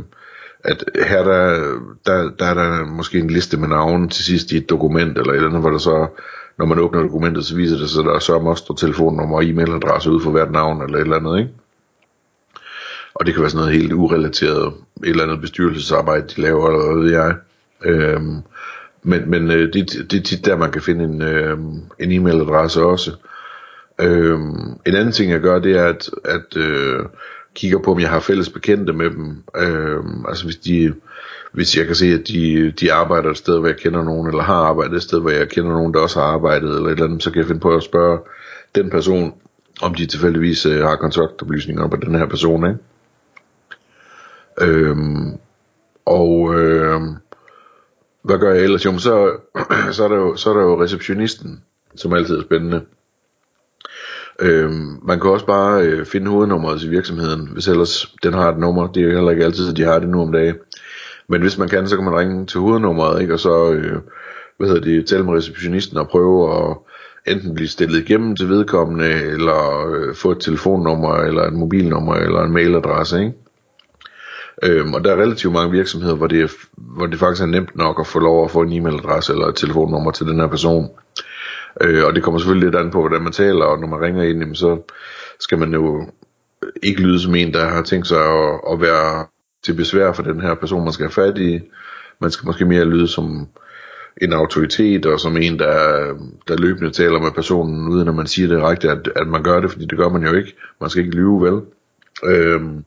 at 0.63 0.83
her 0.95 1.23
der, 1.23 1.79
der, 2.05 2.29
der 2.39 2.45
er 2.45 2.53
der 2.53 2.85
måske 2.85 3.19
en 3.19 3.29
liste 3.29 3.57
med 3.57 3.67
navne 3.67 4.09
til 4.09 4.23
sidst 4.23 4.51
i 4.51 4.57
et 4.57 4.69
dokument, 4.69 5.17
eller 5.17 5.31
et 5.31 5.35
eller 5.35 5.49
andet, 5.49 5.61
hvor 5.61 5.69
der 5.69 5.77
så, 5.77 6.07
når 6.61 6.67
man 6.67 6.79
åbner 6.79 7.01
dokumentet, 7.01 7.45
så 7.45 7.55
viser 7.55 7.77
det 7.77 7.89
sig, 7.89 7.99
at 7.99 8.05
der 8.05 8.19
så 8.19 8.33
også 8.33 8.63
står 8.63 8.75
telefonnummer 8.75 9.35
og 9.37 9.43
e-mailadresse 9.43 10.09
ud 10.09 10.21
for 10.21 10.31
hvert 10.31 10.51
navn, 10.51 10.81
eller 10.81 10.97
et 10.97 11.01
eller 11.01 11.15
andet, 11.15 11.39
ikke? 11.39 11.51
Og 13.13 13.25
det 13.25 13.33
kan 13.33 13.41
være 13.41 13.49
sådan 13.49 13.65
noget 13.65 13.81
helt 13.81 13.93
urelateret, 13.93 14.73
et 15.03 15.09
eller 15.09 15.23
andet 15.23 15.41
bestyrelsesarbejde, 15.41 16.27
de 16.35 16.41
laver, 16.41 16.67
eller 16.67 16.85
hvad 16.85 17.03
ved 17.03 17.11
jeg. 17.11 17.35
Øhm, 17.85 18.37
men 19.03 19.29
men 19.29 19.51
øh, 19.51 19.73
det, 19.73 20.11
det 20.11 20.19
er 20.19 20.23
tit 20.23 20.45
der, 20.45 20.57
man 20.57 20.71
kan 20.71 20.81
finde 20.81 21.03
en, 21.03 21.21
øh, 21.21 21.57
en 21.99 22.11
e-mailadresse 22.11 22.81
også. 22.81 23.11
Øhm, 24.01 24.71
en 24.85 24.95
anden 24.95 25.11
ting 25.11 25.31
jeg 25.31 25.41
gør, 25.41 25.59
det 25.59 25.77
er 25.77 25.85
at, 25.85 26.09
at 26.25 26.57
øh, 26.57 26.99
kigger 27.55 27.79
på, 27.79 27.91
om 27.91 27.99
jeg 27.99 28.09
har 28.09 28.19
fælles 28.19 28.49
bekendte 28.49 28.93
med 28.93 29.09
dem. 29.09 29.43
Øhm, 29.57 30.25
altså 30.27 30.45
hvis 30.45 30.57
de 30.57 30.93
hvis 31.51 31.77
jeg 31.77 31.85
kan 31.85 31.95
se, 31.95 32.05
at 32.05 32.27
de, 32.27 32.71
de 32.71 32.93
arbejder 32.93 33.29
et 33.29 33.37
sted, 33.37 33.59
hvor 33.59 33.67
jeg 33.67 33.77
kender 33.77 34.03
nogen, 34.03 34.27
eller 34.27 34.43
har 34.43 34.55
arbejdet 34.55 34.95
et 34.95 35.03
sted, 35.03 35.19
hvor 35.19 35.29
jeg 35.29 35.49
kender 35.49 35.71
nogen, 35.71 35.93
der 35.93 35.99
også 35.99 36.19
har 36.19 36.27
arbejdet, 36.27 36.75
eller 36.75 36.85
et 36.85 36.91
eller 36.91 37.05
andet, 37.05 37.23
så 37.23 37.31
kan 37.31 37.39
jeg 37.39 37.47
finde 37.47 37.61
på 37.61 37.75
at 37.75 37.83
spørge 37.83 38.19
den 38.75 38.89
person, 38.89 39.33
om 39.81 39.93
de 39.93 40.05
tilfældigvis 40.05 40.65
øh, 40.65 40.81
har 40.81 40.95
kontaktoplysninger 40.95 41.87
på 41.87 41.95
den 41.95 42.15
her 42.15 42.25
person, 42.25 42.67
ikke? 42.67 42.79
Øhm, 44.61 45.37
og 46.05 46.59
øh, 46.59 47.01
hvad 48.21 48.39
gør 48.39 48.53
jeg 48.53 48.63
ellers? 48.63 48.85
Jo, 48.85 48.97
så, 48.97 49.37
så, 49.95 50.03
er 50.03 50.07
der 50.07 50.15
jo, 50.15 50.35
så 50.35 50.49
er 50.49 50.53
der 50.53 50.61
jo 50.61 50.83
receptionisten, 50.83 51.63
som 51.95 52.13
altid 52.13 52.37
er 52.37 52.41
spændende. 52.41 52.81
Øhm, 54.39 54.99
man 55.03 55.19
kan 55.19 55.29
også 55.29 55.45
bare 55.45 55.81
øh, 55.81 56.05
finde 56.05 56.31
hovednummeret 56.31 56.79
til 56.79 56.91
virksomheden, 56.91 57.47
hvis 57.47 57.67
ellers 57.67 58.15
den 58.23 58.33
har 58.33 58.51
et 58.51 58.59
nummer. 58.59 58.87
Det 58.87 59.03
er 59.03 59.07
jo 59.07 59.15
heller 59.15 59.31
ikke 59.31 59.45
altid, 59.45 59.69
at 59.69 59.77
de 59.77 59.83
har 59.83 59.99
det 59.99 60.09
nu 60.09 60.21
om 60.21 60.31
dagen. 60.31 60.55
Men 61.31 61.41
hvis 61.41 61.57
man 61.57 61.69
kan, 61.69 61.87
så 61.87 61.95
kan 61.95 62.05
man 62.05 62.19
ringe 62.19 62.45
til 62.45 62.59
hovednummeret, 62.59 63.21
ikke? 63.21 63.33
og 63.33 63.39
så 63.39 63.71
øh, 63.71 63.97
hvad 64.57 64.67
hedder 64.67 64.81
det, 64.81 65.07
tale 65.07 65.23
med 65.23 65.33
receptionisten 65.33 65.97
og 65.97 66.07
prøve 66.07 66.55
at 66.55 66.77
enten 67.27 67.53
blive 67.53 67.67
stillet 67.67 67.99
igennem 67.99 68.35
til 68.35 68.49
vedkommende, 68.49 69.11
eller 69.13 69.87
øh, 69.87 70.15
få 70.15 70.31
et 70.31 70.39
telefonnummer, 70.39 71.15
eller 71.15 71.43
et 71.43 71.53
mobilnummer, 71.53 72.15
eller 72.15 72.41
en 72.43 72.51
mailadresse. 72.51 73.19
Ikke? 73.19 73.33
Øhm, 74.63 74.93
og 74.93 75.03
der 75.03 75.11
er 75.11 75.21
relativt 75.21 75.53
mange 75.53 75.71
virksomheder, 75.71 76.15
hvor 76.15 76.27
det, 76.27 76.41
er, 76.41 76.47
hvor 76.77 77.05
det 77.05 77.19
faktisk 77.19 77.43
er 77.43 77.47
nemt 77.47 77.75
nok 77.75 77.99
at 77.99 78.07
få 78.07 78.19
lov 78.19 78.45
at 78.45 78.51
få 78.51 78.61
en 78.61 78.73
e-mailadresse 78.73 79.31
eller 79.31 79.47
et 79.47 79.55
telefonnummer 79.55 80.11
til 80.11 80.25
den 80.25 80.39
her 80.39 80.47
person. 80.47 80.89
Øh, 81.81 82.05
og 82.05 82.15
det 82.15 82.23
kommer 82.23 82.39
selvfølgelig 82.39 82.67
lidt 82.69 82.79
an 82.79 82.91
på, 82.91 82.99
hvordan 82.99 83.21
man 83.21 83.31
taler, 83.33 83.65
og 83.65 83.79
når 83.79 83.87
man 83.87 84.01
ringer 84.01 84.23
ind, 84.23 84.39
jamen, 84.39 84.55
så 84.55 84.81
skal 85.39 85.59
man 85.59 85.73
jo 85.73 86.05
ikke 86.83 87.01
lyde 87.01 87.19
som 87.19 87.35
en, 87.35 87.53
der 87.53 87.67
har 87.67 87.81
tænkt 87.81 88.07
sig 88.07 88.19
at, 88.19 88.59
at 88.71 88.81
være 88.81 89.25
til 89.63 89.73
besvær 89.73 90.13
for 90.13 90.23
den 90.23 90.41
her 90.41 90.55
person, 90.55 90.83
man 90.83 90.93
skal 90.93 91.05
have 91.05 91.11
fat 91.11 91.37
i. 91.37 91.59
Man 92.19 92.31
skal 92.31 92.45
måske 92.45 92.65
mere 92.65 92.85
lyde 92.85 93.07
som 93.07 93.47
en 94.21 94.33
autoritet, 94.33 95.05
og 95.05 95.19
som 95.19 95.37
en, 95.37 95.59
der, 95.59 96.05
der 96.47 96.57
løbende 96.57 96.91
taler 96.91 97.19
med 97.19 97.31
personen, 97.31 97.87
uden 97.87 98.07
at 98.07 98.15
man 98.15 98.27
siger 98.27 98.47
det 98.47 98.63
rigtigt, 98.63 98.91
at, 98.91 99.09
at 99.15 99.27
man 99.27 99.43
gør 99.43 99.59
det, 99.59 99.71
fordi 99.71 99.85
det 99.85 99.97
gør 99.97 100.09
man 100.09 100.23
jo 100.23 100.33
ikke. 100.33 100.55
Man 100.81 100.89
skal 100.89 101.03
ikke 101.03 101.15
lyve, 101.15 101.41
vel? 101.41 101.61
Øhm, 102.23 102.85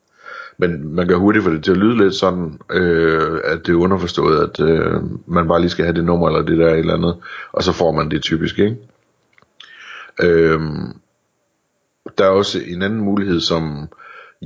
men 0.59 0.95
man 0.95 1.09
kan 1.09 1.17
hurtigt 1.17 1.45
få 1.45 1.51
det 1.51 1.65
til 1.65 1.71
at 1.71 1.77
lyde 1.77 1.97
lidt 1.97 2.15
sådan, 2.15 2.59
øh, 2.71 3.41
at 3.45 3.67
det 3.67 3.73
er 3.73 3.77
underforstået, 3.79 4.41
at 4.41 4.61
øh, 4.61 5.03
man 5.27 5.49
bare 5.49 5.61
lige 5.61 5.71
skal 5.71 5.85
have 5.85 5.97
det 5.97 6.05
nummer 6.05 6.29
eller 6.29 6.43
det 6.43 6.59
der 6.59 6.75
eller 6.75 6.95
andet, 6.95 7.17
og 7.53 7.63
så 7.63 7.73
får 7.73 7.93
man 7.93 8.11
det 8.11 8.23
typisk, 8.23 8.59
ikke? 8.59 8.77
Øhm, 10.23 10.93
der 12.19 12.25
er 12.25 12.29
også 12.29 12.61
en 12.67 12.83
anden 12.83 13.01
mulighed, 13.01 13.41
som 13.41 13.89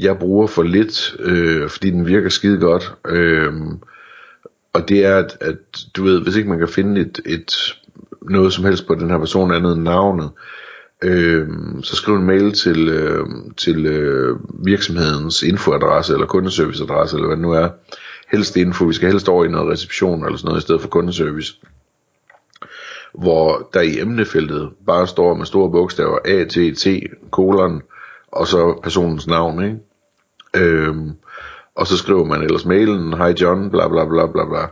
jeg 0.03 0.19
bruger 0.19 0.47
for 0.47 0.63
lidt, 0.63 1.17
øh, 1.21 1.69
fordi 1.69 1.91
den 1.91 2.07
virker 2.07 2.29
skide 2.29 2.59
godt, 2.59 2.95
øh, 3.09 3.53
og 4.73 4.89
det 4.89 5.05
er, 5.05 5.17
at, 5.17 5.37
at 5.41 5.57
du 5.97 6.05
ved, 6.05 6.23
hvis 6.23 6.37
ikke 6.37 6.49
man 6.49 6.59
kan 6.59 6.69
finde 6.69 7.01
et, 7.01 7.21
et 7.27 7.53
noget 8.23 8.53
som 8.53 8.65
helst 8.65 8.87
på 8.87 8.95
den 8.95 9.11
her 9.11 9.19
person 9.19 9.53
andet 9.53 9.73
end 9.73 9.83
navnet, 9.83 10.31
øh, 11.03 11.49
så 11.83 11.97
skriv 11.97 12.15
en 12.15 12.27
mail 12.27 12.53
til, 12.53 12.89
øh, 12.89 13.27
til 13.57 13.87
øh, 13.87 14.37
virksomhedens 14.67 15.43
infoadresse 15.43 16.13
eller 16.13 16.27
kundeserviceadresse 16.27 17.17
eller 17.17 17.27
hvad 17.27 17.37
det 17.37 17.43
nu 17.43 17.53
er. 17.53 17.69
Helst 18.31 18.57
info, 18.57 18.85
vi 18.85 18.93
skal 18.93 19.11
helst 19.11 19.29
over 19.29 19.45
i 19.45 19.49
noget 19.49 19.73
reception 19.73 20.25
eller 20.25 20.37
sådan 20.37 20.49
noget 20.49 20.61
i 20.61 20.63
stedet 20.63 20.81
for 20.81 20.89
kundeservice. 20.89 21.55
Hvor 23.15 23.71
der 23.75 23.81
i 23.81 24.01
emnefeltet 24.01 24.71
bare 24.87 25.07
står 25.07 25.35
med 25.35 25.47
store 25.47 25.71
bogstaver 25.71 26.19
A, 26.25 26.45
T, 26.45 26.79
T, 26.79 26.87
kolon, 27.31 27.83
og 28.33 28.47
så 28.47 28.81
personens 28.83 29.27
navn, 29.27 29.65
ikke? 29.65 29.77
Øhm, 30.59 31.13
og 31.75 31.87
så 31.87 31.97
skriver 31.97 32.25
man 32.25 32.43
ellers 32.43 32.65
mailen, 32.65 33.13
hej 33.13 33.35
John, 33.41 33.71
bla 33.71 33.89
bla 33.89 34.05
bla 34.05 34.27
bla 34.27 34.45
bla. 34.45 34.67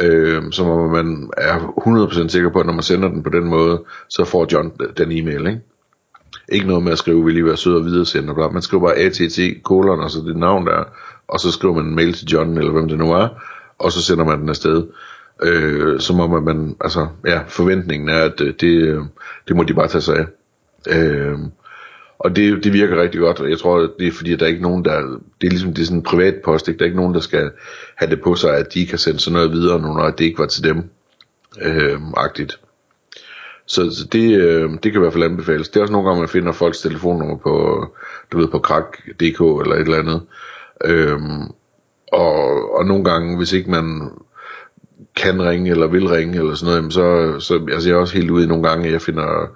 Øhm, 0.00 0.52
så 0.52 0.64
må 0.64 0.88
man 0.88 1.30
er 1.36 1.58
100% 2.24 2.28
sikker 2.28 2.50
på, 2.52 2.60
at 2.60 2.66
når 2.66 2.72
man 2.72 2.82
sender 2.82 3.08
den 3.08 3.22
på 3.22 3.30
den 3.30 3.44
måde, 3.44 3.84
så 4.08 4.24
får 4.24 4.46
John 4.52 4.72
den 4.96 5.12
e-mail, 5.12 5.46
ikke? 5.46 5.60
Ikke 6.48 6.66
noget 6.66 6.82
med 6.82 6.92
at 6.92 6.98
skrive, 6.98 7.24
vil 7.24 7.34
lige 7.34 7.44
være 7.44 7.56
sød 7.56 7.74
og 7.74 7.84
videre 7.84 8.06
sende, 8.06 8.34
bla. 8.34 8.48
Man 8.48 8.62
skriver 8.62 8.82
bare 8.82 8.96
ATT, 8.96 9.62
kolon, 9.62 10.00
og 10.00 10.10
så 10.10 10.20
det 10.20 10.36
navn 10.36 10.66
der, 10.66 10.84
og 11.28 11.40
så 11.40 11.52
skriver 11.52 11.74
man 11.74 11.84
en 11.84 11.94
mail 11.94 12.12
til 12.12 12.26
John, 12.26 12.58
eller 12.58 12.72
hvem 12.72 12.88
det 12.88 12.98
nu 12.98 13.12
er, 13.12 13.28
og 13.78 13.92
så 13.92 14.02
sender 14.02 14.24
man 14.24 14.40
den 14.40 14.48
afsted. 14.48 14.86
Øh, 15.42 16.00
så 16.00 16.12
må 16.14 16.40
man, 16.40 16.76
altså, 16.80 17.06
ja, 17.26 17.40
forventningen 17.48 18.08
er, 18.08 18.22
at 18.22 18.40
øh, 18.40 18.54
det, 18.60 18.82
øh, 18.82 19.02
det 19.48 19.56
må 19.56 19.62
de 19.62 19.74
bare 19.74 19.88
tage 19.88 20.02
sig 20.02 20.16
af. 20.16 20.26
Øh, 20.98 21.38
og 22.24 22.36
det, 22.36 22.64
det 22.64 22.72
virker 22.72 23.02
rigtig 23.02 23.20
godt, 23.20 23.40
og 23.40 23.50
jeg 23.50 23.58
tror, 23.58 23.90
det 23.98 24.06
er 24.06 24.12
fordi, 24.12 24.32
at 24.32 24.40
der 24.40 24.46
er 24.46 24.50
ikke 24.50 24.62
nogen, 24.62 24.84
der... 24.84 25.00
Det 25.40 25.46
er 25.46 25.50
ligesom 25.50 25.74
det 25.74 25.82
er 25.82 25.86
sådan 25.86 25.98
en 25.98 26.02
privat 26.02 26.34
post, 26.44 26.68
ikke? 26.68 26.78
Der 26.78 26.84
er 26.84 26.86
ikke 26.86 26.96
nogen, 26.96 27.14
der 27.14 27.20
skal 27.20 27.50
have 27.96 28.10
det 28.10 28.20
på 28.22 28.34
sig, 28.34 28.56
at 28.56 28.74
de 28.74 28.86
kan 28.86 28.98
sende 28.98 29.20
sådan 29.20 29.34
noget 29.34 29.52
videre, 29.52 29.80
når 29.80 30.10
det 30.10 30.24
ikke 30.24 30.38
var 30.38 30.46
til 30.46 30.64
dem. 30.64 30.90
Øh, 31.62 32.00
agtigt. 32.16 32.60
Så, 33.66 33.90
så 33.90 34.06
det, 34.12 34.40
øh, 34.40 34.70
det 34.70 34.82
kan 34.82 34.94
i 34.94 34.98
hvert 34.98 35.12
fald 35.12 35.24
anbefales. 35.24 35.68
Det 35.68 35.76
er 35.76 35.80
også 35.80 35.92
nogle 35.92 36.08
gange, 36.08 36.20
man 36.20 36.28
finder 36.28 36.52
folks 36.52 36.80
telefonnummer 36.80 37.36
på, 37.36 37.86
du 38.32 38.38
ved, 38.38 38.48
på 38.48 38.58
krak.dk 38.58 39.40
eller 39.40 39.74
et 39.74 39.80
eller 39.80 39.98
andet. 39.98 40.22
Øh, 40.84 41.20
og, 42.12 42.74
og 42.74 42.86
nogle 42.86 43.04
gange, 43.04 43.36
hvis 43.36 43.52
ikke 43.52 43.70
man 43.70 44.10
kan 45.16 45.42
ringe 45.42 45.70
eller 45.70 45.86
vil 45.86 46.08
ringe 46.08 46.38
eller 46.38 46.54
sådan 46.54 46.74
noget, 46.74 46.92
så, 46.92 47.40
så 47.40 47.66
altså 47.72 47.88
jeg 47.88 47.96
er 47.96 48.00
også 48.00 48.14
helt 48.14 48.30
ude 48.30 48.44
i 48.44 48.46
nogle 48.46 48.68
gange, 48.68 48.86
at 48.86 48.92
jeg 48.92 49.02
finder 49.02 49.48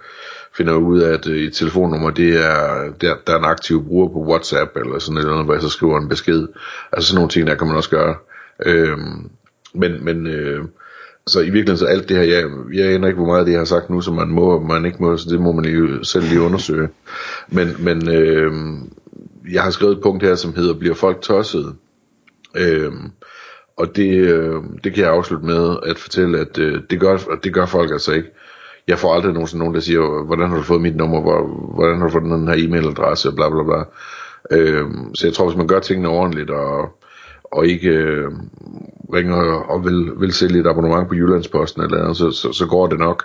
finder 0.59 0.75
ud 0.75 1.01
af, 1.01 1.13
at 1.13 1.27
øh, 1.27 1.37
et 1.37 1.55
telefonnummer, 1.55 2.11
det 2.11 2.45
er, 2.45 2.93
der, 3.01 3.15
der 3.27 3.33
er 3.33 3.39
en 3.39 3.45
aktiv 3.45 3.85
bruger 3.85 4.09
på 4.09 4.25
WhatsApp, 4.29 4.77
eller 4.77 4.99
sådan 4.99 5.23
noget, 5.23 5.45
hvor 5.45 5.55
jeg 5.55 5.63
så 5.63 5.69
skriver 5.69 6.01
en 6.01 6.09
besked. 6.09 6.49
Altså 6.93 7.09
sådan 7.09 7.19
nogle 7.19 7.31
ting, 7.31 7.47
der 7.47 7.55
kan 7.55 7.67
man 7.67 7.77
også 7.77 7.91
gøre. 7.91 8.15
Øhm, 8.67 9.31
men, 9.75 10.05
men 10.05 10.27
øh, 10.27 10.65
så 11.27 11.41
i 11.41 11.51
virkeligheden 11.51 11.79
så 11.79 11.87
alt 11.87 12.09
det 12.09 12.17
her, 12.17 12.25
jeg, 12.25 12.45
jeg 12.75 12.95
aner 12.95 13.09
ikke, 13.09 13.17
hvor 13.17 13.27
meget 13.27 13.47
det 13.47 13.53
jeg 13.53 13.61
har 13.61 13.65
sagt 13.65 13.91
nu, 13.91 14.01
som 14.01 14.15
man 14.15 14.29
må, 14.29 14.51
og 14.51 14.67
man 14.67 14.87
ikke 14.87 15.03
må, 15.03 15.17
så 15.17 15.31
det 15.31 15.41
må 15.41 15.53
man 15.53 15.65
lige, 15.65 16.05
selv 16.05 16.25
lige 16.25 16.41
undersøge. 16.41 16.89
Men, 17.49 17.77
men 17.79 18.09
øh, 18.15 18.53
jeg 19.53 19.63
har 19.63 19.71
skrevet 19.71 19.97
et 19.97 20.03
punkt 20.03 20.23
her, 20.23 20.35
som 20.35 20.55
hedder, 20.55 20.75
bliver 20.75 20.95
folk 20.95 21.21
tosset? 21.21 21.75
Øh, 22.57 22.93
og 23.77 23.97
det, 23.97 24.17
øh, 24.17 24.63
det 24.85 24.95
kan 24.95 25.05
jeg 25.05 25.13
afslutte 25.13 25.47
med 25.47 25.77
at 25.87 25.99
fortælle, 25.99 26.39
at 26.39 26.59
øh, 26.59 26.81
det, 26.91 27.01
gør, 27.01 27.17
det 27.45 27.55
gør 27.55 27.67
folk 27.67 27.91
altså 27.91 28.13
ikke 28.13 28.29
jeg 28.89 28.99
får 28.99 29.15
aldrig 29.15 29.33
nogensinde 29.33 29.59
nogen, 29.59 29.75
der 29.75 29.81
siger, 29.81 30.25
hvordan 30.25 30.49
har 30.49 30.57
du 30.57 30.63
fået 30.63 30.81
mit 30.81 30.97
nummer, 30.97 31.21
hvor, 31.21 31.47
hvordan 31.75 31.99
har 31.99 32.07
du 32.07 32.13
fået 32.13 32.25
den 32.25 32.49
her 32.49 32.55
e-mailadresse, 32.55 33.35
bla 33.35 33.49
bla 33.49 33.63
bla. 33.63 33.85
Øhm, 34.51 35.15
så 35.15 35.27
jeg 35.27 35.35
tror, 35.35 35.47
hvis 35.47 35.57
man 35.57 35.67
gør 35.67 35.81
tingene 35.81 36.09
ordentligt, 36.09 36.51
og, 36.51 36.99
og 37.45 37.67
ikke 37.67 37.89
øh, 37.91 38.31
ringer 39.15 39.37
og 39.53 39.85
vil, 39.85 40.13
vil 40.21 40.33
sælge 40.33 40.61
et 40.61 40.67
abonnement 40.67 41.09
på 41.09 41.15
Jyllandsposten, 41.15 41.83
eller 41.83 42.03
andet, 42.03 42.17
så, 42.17 42.31
så, 42.31 42.53
så 42.53 42.67
går 42.67 42.87
det 42.87 42.99
nok. 42.99 43.25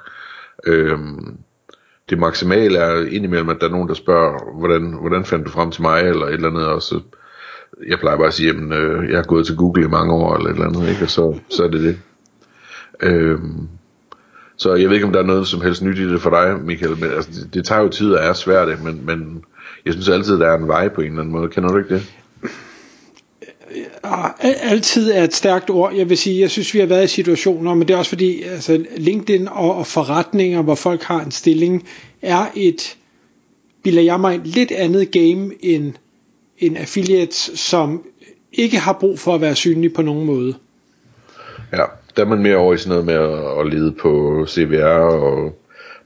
Øhm, 0.68 1.38
det 2.10 2.20
maksimale 2.20 2.78
er 2.78 3.06
indimellem, 3.06 3.50
at 3.50 3.58
der 3.60 3.68
er 3.68 3.72
nogen, 3.72 3.88
der 3.88 3.94
spørger, 3.94 4.58
hvordan, 4.60 4.98
hvordan 5.02 5.26
fandt 5.26 5.46
du 5.46 5.52
frem 5.52 5.72
til 5.72 5.82
mig, 5.82 6.02
eller 6.02 6.26
et 6.26 6.34
eller 6.34 6.50
andet, 6.50 6.68
og 6.68 6.82
så, 6.82 7.00
jeg 7.88 8.00
plejer 8.00 8.18
bare 8.18 8.28
at 8.28 8.34
sige, 8.34 8.50
at 8.50 8.56
øh, 8.56 9.10
jeg 9.10 9.18
har 9.18 9.24
gået 9.24 9.46
til 9.46 9.56
Google 9.56 9.86
i 9.86 9.88
mange 9.90 10.14
år, 10.14 10.36
eller 10.36 10.50
et 10.50 10.54
eller 10.54 10.68
andet, 10.68 10.90
ikke? 10.90 11.04
og 11.04 11.10
så, 11.10 11.40
så 11.50 11.64
er 11.64 11.68
det 11.68 11.82
det. 11.82 12.00
Øhm, 13.02 13.68
så 14.58 14.76
jeg 14.76 14.90
ved 14.90 14.96
ikke, 14.96 15.08
om 15.08 15.14
der 15.14 15.20
er 15.20 15.26
noget 15.26 15.48
som 15.48 15.62
helst 15.62 15.82
nyt 15.82 16.00
i 16.00 16.10
det 16.10 16.22
for 16.22 16.30
dig, 16.30 16.60
Michael, 16.66 16.98
men 17.00 17.12
altså, 17.12 17.32
det, 17.32 17.54
det 17.54 17.66
tager 17.66 17.82
jo 17.82 17.90
tid 17.90 18.14
og 18.14 18.26
er 18.26 18.34
svært, 18.34 18.84
men, 18.84 19.06
men 19.06 19.44
jeg 19.86 19.94
synes 19.94 20.10
altid, 20.10 20.40
der 20.40 20.48
er 20.48 20.58
en 20.58 20.68
vej 20.68 20.90
på 20.90 21.02
en 21.02 21.08
eller 21.08 21.20
anden 21.20 21.32
måde. 21.32 21.50
Kender 21.50 21.70
du 21.70 21.78
ikke 21.78 21.94
det? 21.94 22.14
Altid 24.42 25.12
er 25.12 25.24
et 25.24 25.36
stærkt 25.36 25.70
ord. 25.70 25.94
Jeg 25.94 26.10
vil 26.10 26.18
sige, 26.18 26.40
jeg 26.40 26.52
synes, 26.52 26.74
vi 26.74 26.80
har 26.80 26.86
været 26.86 27.04
i 27.04 27.08
situationer, 27.08 27.74
men 27.74 27.88
det 27.88 27.94
er 27.94 27.98
også 27.98 28.10
fordi, 28.10 28.42
altså, 28.42 28.86
LinkedIn 28.98 29.48
og, 29.48 29.76
og 29.76 29.88
forretninger, 29.88 30.62
hvor 30.62 30.76
folk 30.76 31.04
har 31.04 31.22
en 31.22 31.32
stilling, 31.32 31.88
er 32.22 32.46
et, 32.56 32.98
bilder 33.84 34.02
jeg 34.02 34.20
mig, 34.20 34.36
et 34.36 34.48
lidt 34.48 34.72
andet 34.72 35.12
game 35.12 35.52
end, 35.60 35.94
end 36.58 36.78
affiliates, 36.78 37.52
som 37.56 38.04
ikke 38.54 38.80
har 38.80 38.94
brug 38.94 39.20
for 39.20 39.36
at 39.36 39.42
være 39.42 39.56
synlige 39.56 39.94
på 39.94 40.02
nogen 40.02 40.26
måde. 40.26 40.56
Ja, 41.72 41.84
der 42.16 42.24
er 42.24 42.28
man 42.28 42.42
mere 42.42 42.58
over 42.58 42.74
i 42.74 42.78
sådan 42.78 42.90
noget 42.90 43.06
med 43.06 43.14
at, 43.14 43.60
at 43.60 43.74
lede 43.74 43.92
på 43.92 44.46
CVR 44.48 44.86
og 44.86 45.60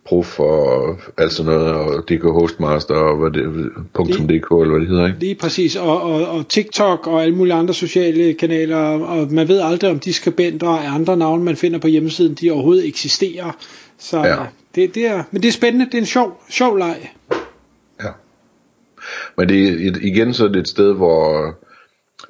Prof 0.07 0.39
og 0.39 0.97
alt 1.17 1.33
sådan 1.33 1.51
noget, 1.51 1.73
og 1.73 2.09
DK 2.09 2.23
Hostmaster 2.23 2.95
og 2.95 3.17
hvad 3.17 3.31
det, 3.31 3.43
.dk 4.29 4.51
eller 4.51 4.69
hvad 4.69 4.79
det 4.79 4.87
hedder, 4.87 5.07
ikke? 5.07 5.19
Lige 5.19 5.35
præcis, 5.35 5.75
og, 5.75 6.01
og, 6.01 6.27
og 6.27 6.47
TikTok 6.47 7.07
og 7.07 7.23
alle 7.23 7.35
mulige 7.35 7.53
andre 7.53 7.73
sociale 7.73 8.33
kanaler, 8.33 8.77
og 8.77 9.31
man 9.31 9.47
ved 9.47 9.61
aldrig 9.61 9.91
om 9.91 9.99
de 9.99 10.13
skribenter 10.13 10.67
og 10.67 10.93
andre 10.93 11.17
navne, 11.17 11.43
man 11.43 11.55
finder 11.55 11.79
på 11.79 11.87
hjemmesiden, 11.87 12.33
de 12.33 12.51
overhovedet 12.51 12.87
eksisterer. 12.87 13.57
Så 13.97 14.17
ja. 14.17 14.35
det, 14.75 14.95
det 14.95 15.05
er, 15.07 15.23
men 15.31 15.41
det 15.41 15.47
er 15.47 15.53
spændende, 15.53 15.85
det 15.85 15.93
er 15.93 15.97
en 15.97 16.05
sjov, 16.05 16.41
sjov 16.49 16.77
leg. 16.77 17.11
Ja. 18.03 18.09
Men 19.37 19.49
det 19.49 19.97
igen 20.01 20.33
så 20.33 20.43
er 20.43 20.49
det 20.49 20.59
et 20.59 20.67
sted, 20.67 20.93
hvor 20.93 21.53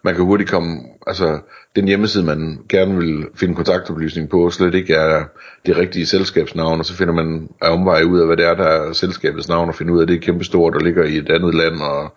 man 0.04 0.16
kan 0.16 0.26
hurtigt 0.26 0.50
komme, 0.50 0.80
altså 1.08 1.40
den 1.76 1.88
hjemmeside, 1.88 2.26
man 2.26 2.60
gerne 2.70 2.98
vil 2.98 3.26
finde 3.36 3.56
kontaktoplysning 3.56 4.30
på, 4.30 4.50
slet 4.50 4.76
ikke 4.76 4.94
er 4.94 5.24
det 5.66 5.78
rigtige 5.78 6.06
selskabsnavn, 6.06 6.80
og 6.80 6.86
så 6.86 6.94
finder 6.94 7.14
man 7.14 7.50
af 7.62 7.70
omvej 7.70 8.04
ud 8.04 8.20
af, 8.20 8.26
hvad 8.26 8.38
det 8.38 8.46
er, 8.46 8.56
der 8.56 8.68
er 8.68 8.94
selskabets 8.94 9.48
navn, 9.48 9.70
og 9.70 9.76
finder 9.76 9.94
ud 9.94 10.00
af, 10.00 10.02
at 10.02 10.08
det 10.08 10.16
er 10.16 10.22
kæmpestort 10.22 10.76
og 10.76 10.82
ligger 10.82 11.04
i 11.04 11.18
et 11.18 11.30
andet 11.30 11.56
land, 11.56 11.82
og 11.82 12.14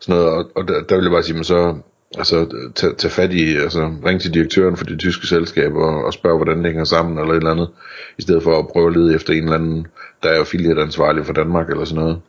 sådan 0.00 0.20
noget, 0.20 0.32
og, 0.32 0.50
og 0.54 0.68
der, 0.68 0.82
der 0.82 0.96
vil 0.96 1.04
jeg 1.04 1.12
bare 1.12 1.22
sige, 1.22 1.34
man 1.34 1.44
så 1.44 1.74
altså, 2.18 2.46
tage, 2.74 2.94
tag 2.94 3.10
fat 3.10 3.32
i, 3.32 3.56
altså 3.56 3.90
ring 4.06 4.20
til 4.20 4.34
direktøren 4.34 4.76
for 4.76 4.84
det 4.84 4.98
tyske 4.98 5.26
selskab, 5.26 5.74
og, 5.74 6.04
og 6.04 6.12
spørge, 6.12 6.36
hvordan 6.36 6.58
det 6.58 6.66
hænger 6.66 6.84
sammen, 6.84 7.18
eller 7.18 7.32
et 7.32 7.36
eller 7.36 7.50
andet, 7.50 7.68
i 8.18 8.22
stedet 8.22 8.42
for 8.42 8.58
at 8.58 8.68
prøve 8.68 8.86
at 8.86 8.96
lede 8.96 9.14
efter 9.14 9.32
en 9.32 9.42
eller 9.42 9.54
anden, 9.54 9.86
der 10.22 10.28
er 10.28 10.38
affiliate 10.38 10.82
ansvarlig 10.82 11.26
for 11.26 11.32
Danmark, 11.32 11.70
eller 11.70 11.84
sådan 11.84 12.02
noget. 12.02 12.20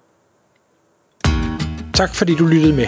Tak 1.94 2.16
fordi 2.16 2.36
du 2.36 2.46
lyttede 2.46 2.76
med. 2.76 2.88